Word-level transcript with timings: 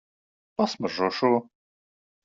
Pasmaržo 0.61 1.13
šo. 1.21 1.33